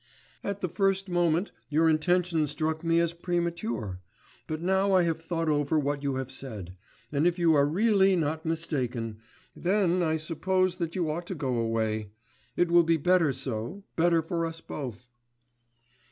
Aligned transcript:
'At 0.43 0.61
the 0.61 0.67
first 0.67 1.09
moment, 1.09 1.51
your 1.69 1.87
intention 1.87 2.47
struck 2.47 2.83
me 2.83 2.99
as 2.99 3.13
premature... 3.13 4.01
but 4.47 4.59
now 4.59 4.93
I 4.93 5.03
have 5.03 5.21
thought 5.21 5.47
over 5.47 5.77
what 5.77 6.01
you 6.01 6.15
have 6.15 6.31
said... 6.31 6.75
and 7.11 7.27
if 7.27 7.37
you 7.37 7.53
are 7.53 7.67
really 7.67 8.15
not 8.15 8.43
mistaken, 8.43 9.19
then 9.55 10.01
I 10.01 10.17
suppose 10.17 10.77
that 10.77 10.95
you 10.95 11.11
ought 11.11 11.27
to 11.27 11.35
go 11.35 11.55
away. 11.57 12.09
It 12.57 12.71
will 12.71 12.83
be 12.83 12.97
better 12.97 13.31
so... 13.31 13.83
better 13.95 14.23
for 14.23 14.43
us 14.47 14.59
both. 14.59 15.05